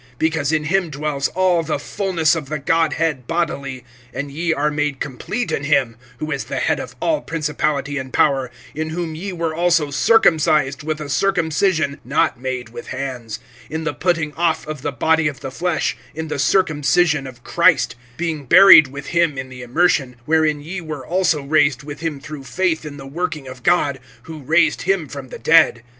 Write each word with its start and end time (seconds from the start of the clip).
(9)Because 0.19 0.51
in 0.51 0.63
him 0.63 0.89
dwells 0.89 1.27
all 1.35 1.61
the 1.61 1.77
fullness 1.77 2.33
of 2.33 2.49
the 2.49 2.57
Godhead 2.57 3.27
bodily. 3.27 3.85
(10)And 4.15 4.31
ye 4.33 4.51
are 4.51 4.71
made 4.71 4.99
complete 4.99 5.51
in 5.51 5.61
him[2:10], 5.63 5.95
who 6.17 6.31
is 6.31 6.45
the 6.45 6.55
head 6.57 6.79
of 6.79 6.95
all 6.99 7.21
principality 7.21 7.99
and 7.99 8.11
power; 8.11 8.49
(11)in 8.75 8.89
whom 8.89 9.13
ye 9.13 9.31
were 9.31 9.53
also 9.53 9.91
circumcised 9.91 10.81
with 10.81 10.99
a 11.01 11.07
circumcision 11.07 11.99
not 12.03 12.39
made 12.41 12.69
with 12.69 12.87
hands, 12.87 13.39
in 13.69 13.83
the 13.83 13.93
putting 13.93 14.33
off 14.33 14.65
of 14.65 14.81
the 14.81 14.91
body 14.91 15.27
of 15.27 15.41
the 15.41 15.51
flesh, 15.51 15.95
in 16.15 16.29
the 16.29 16.39
circumcision 16.39 17.27
of 17.27 17.43
Christ; 17.43 17.95
(12)being 18.17 18.49
buried 18.49 18.87
with 18.87 19.05
him 19.09 19.37
in 19.37 19.49
the 19.49 19.61
immersion, 19.61 20.15
wherein 20.25 20.61
ye 20.61 20.81
were 20.81 21.05
also 21.05 21.43
raised 21.43 21.83
with 21.83 21.99
him 21.99 22.19
through 22.19 22.45
faith 22.45 22.85
in 22.85 22.97
the 22.97 23.05
working 23.05 23.47
of 23.47 23.61
God, 23.61 23.99
who 24.23 24.39
raised 24.39 24.81
him 24.81 25.07
from 25.07 25.27
the 25.29 25.37
dead. 25.37 25.83